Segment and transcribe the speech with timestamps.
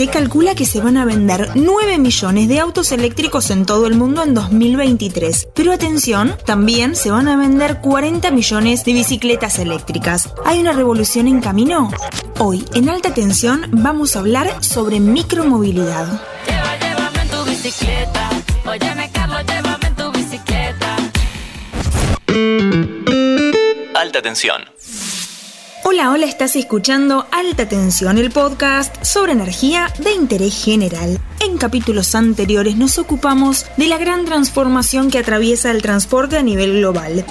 [0.00, 3.96] Se calcula que se van a vender 9 millones de autos eléctricos en todo el
[3.96, 5.48] mundo en 2023.
[5.54, 10.32] Pero atención, también se van a vender 40 millones de bicicletas eléctricas.
[10.46, 11.90] ¿Hay una revolución en camino?
[12.38, 16.06] Hoy, en alta tensión, vamos a hablar sobre micromovilidad.
[23.94, 24.69] Alta tensión.
[25.92, 31.18] Hola, hola, estás escuchando Alta Tensión, el podcast sobre energía de interés general.
[31.40, 36.74] En capítulos anteriores nos ocupamos de la gran transformación que atraviesa el transporte a nivel
[36.74, 37.26] global.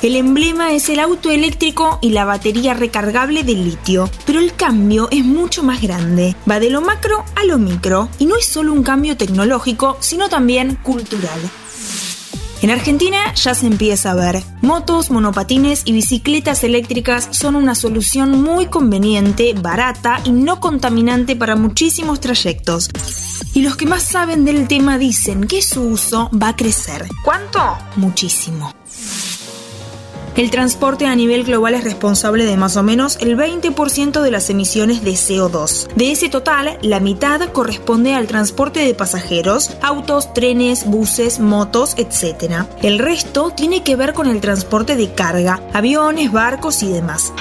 [0.00, 5.08] El emblema es el auto eléctrico y la batería recargable de litio, pero el cambio
[5.10, 6.34] es mucho más grande.
[6.50, 10.30] Va de lo macro a lo micro, y no es solo un cambio tecnológico, sino
[10.30, 11.40] también cultural.
[12.60, 14.42] En Argentina ya se empieza a ver.
[14.62, 21.54] Motos, monopatines y bicicletas eléctricas son una solución muy conveniente, barata y no contaminante para
[21.54, 22.90] muchísimos trayectos.
[23.54, 27.06] Y los que más saben del tema dicen que su uso va a crecer.
[27.24, 27.60] ¿Cuánto?
[27.96, 28.77] Muchísimo.
[30.38, 34.48] El transporte a nivel global es responsable de más o menos el 20% de las
[34.50, 35.92] emisiones de CO2.
[35.96, 42.68] De ese total, la mitad corresponde al transporte de pasajeros, autos, trenes, buses, motos, etc.
[42.82, 47.32] El resto tiene que ver con el transporte de carga, aviones, barcos y demás.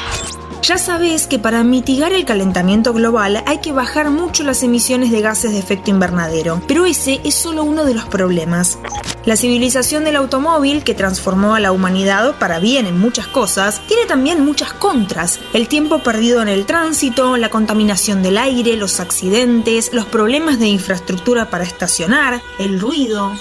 [0.61, 5.21] Ya sabes que para mitigar el calentamiento global hay que bajar mucho las emisiones de
[5.21, 8.77] gases de efecto invernadero, pero ese es solo uno de los problemas.
[9.25, 14.05] La civilización del automóvil, que transformó a la humanidad para bien en muchas cosas, tiene
[14.05, 15.39] también muchas contras.
[15.53, 20.67] El tiempo perdido en el tránsito, la contaminación del aire, los accidentes, los problemas de
[20.67, 23.33] infraestructura para estacionar, el ruido.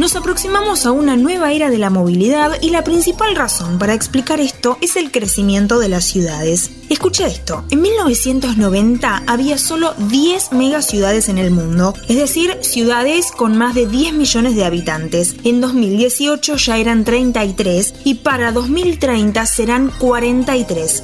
[0.00, 4.40] Nos aproximamos a una nueva era de la movilidad y la principal razón para explicar
[4.40, 6.70] esto es el crecimiento de las ciudades.
[6.88, 13.58] Escucha esto, en 1990 había solo 10 megaciudades en el mundo, es decir, ciudades con
[13.58, 15.36] más de 10 millones de habitantes.
[15.44, 21.02] En 2018 ya eran 33 y para 2030 serán 43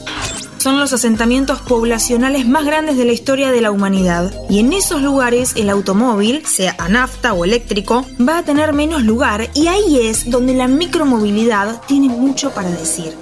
[0.67, 4.35] son los asentamientos poblacionales más grandes de la historia de la humanidad.
[4.51, 9.05] Y en esos lugares el automóvil, sea a nafta o eléctrico, va a tener menos
[9.05, 13.15] lugar y ahí es donde la micromovilidad tiene mucho para decir.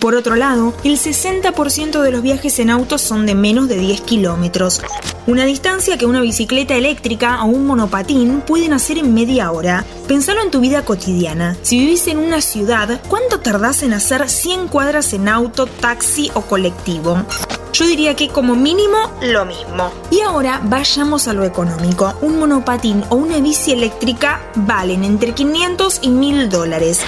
[0.00, 4.00] Por otro lado, el 60% de los viajes en autos son de menos de 10
[4.00, 4.80] kilómetros,
[5.26, 9.84] una distancia que una bicicleta eléctrica o un monopatín pueden hacer en media hora.
[10.08, 11.54] Pensalo en tu vida cotidiana.
[11.60, 16.40] Si vivís en una ciudad, ¿cuánto tardás en hacer 100 cuadras en auto, taxi o
[16.40, 17.22] colectivo?
[17.74, 19.92] Yo diría que como mínimo lo mismo.
[20.10, 22.14] Y ahora vayamos a lo económico.
[22.22, 27.00] Un monopatín o una bici eléctrica valen entre 500 y 1000 dólares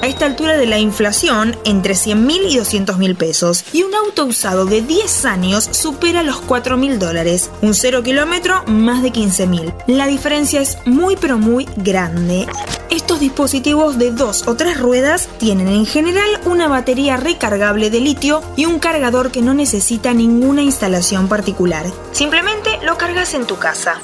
[0.00, 3.64] a esta altura de la inflación entre 100 mil y 200 mil pesos.
[3.72, 7.50] Y un auto usado de 10 años supera los 4 mil dólares.
[7.62, 9.72] Un 0 kilómetro más de 15 mil.
[9.86, 12.46] La diferencia es muy pero muy grande.
[12.90, 18.42] Estos dispositivos de dos o tres ruedas tienen en general una batería recargable de litio
[18.56, 21.84] y un cargador que no necesita ninguna instalación particular.
[22.12, 24.00] Simplemente lo cargas en tu casa.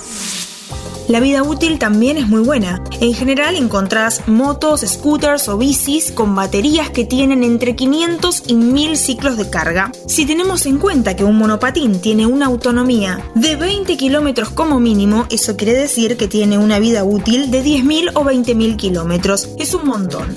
[1.07, 2.83] La vida útil también es muy buena.
[3.01, 8.97] En general encontrás motos, scooters o bicis con baterías que tienen entre 500 y 1000
[8.97, 9.93] ciclos de carga.
[10.07, 15.27] Si tenemos en cuenta que un monopatín tiene una autonomía de 20 kilómetros como mínimo,
[15.29, 19.51] eso quiere decir que tiene una vida útil de 10.000 o 20.000 kilómetros.
[19.59, 20.35] Es un montón.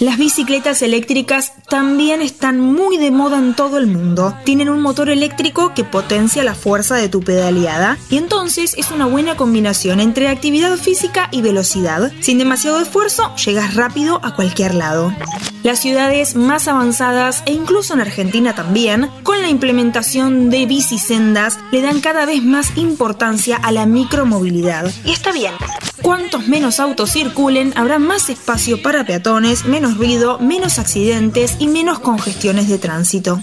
[0.00, 4.34] Las bicicletas eléctricas también están muy de moda en todo el mundo.
[4.44, 9.06] Tienen un motor eléctrico que potencia la fuerza de tu pedaleada y entonces es una
[9.06, 12.12] buena combinación entre actividad física y velocidad.
[12.20, 15.12] Sin demasiado esfuerzo, llegas rápido a cualquier lado.
[15.62, 21.82] Las ciudades más avanzadas e incluso en Argentina también, con la implementación de bicisendas, le
[21.82, 24.90] dan cada vez más importancia a la micromovilidad.
[25.04, 25.54] Y está bien.
[26.06, 31.98] Cuantos menos autos circulen, habrá más espacio para peatones, menos ruido, menos accidentes y menos
[31.98, 33.40] congestiones de tránsito.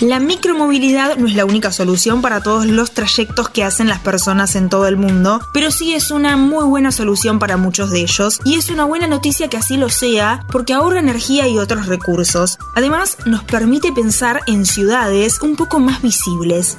[0.00, 4.56] La micromovilidad no es la única solución para todos los trayectos que hacen las personas
[4.56, 8.40] en todo el mundo, pero sí es una muy buena solución para muchos de ellos
[8.46, 12.58] y es una buena noticia que así lo sea porque ahorra energía y otros recursos.
[12.74, 16.78] Además, nos permite pensar en ciudades un poco más visibles.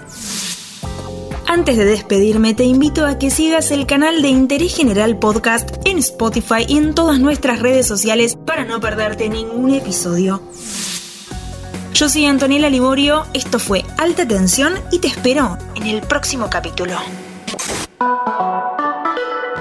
[1.47, 5.99] Antes de despedirme, te invito a que sigas el canal de Interés General Podcast en
[5.99, 10.41] Spotify y en todas nuestras redes sociales para no perderte ningún episodio.
[11.93, 16.95] Yo soy Antonella Liborio, esto fue Alta Tensión y te espero en el próximo capítulo.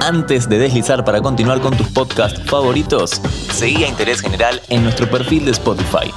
[0.00, 3.20] Antes de deslizar para continuar con tus podcasts favoritos,
[3.52, 6.11] seguí a Interés General en nuestro perfil de Spotify.